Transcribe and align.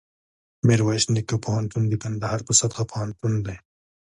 میرویس 0.67 1.03
نیکه 1.15 1.37
پوهنتون 1.43 1.83
دکندهار 1.91 2.39
په 2.47 2.53
سطحه 2.59 2.83
پوهنتون 2.91 3.33
دی 3.45 3.55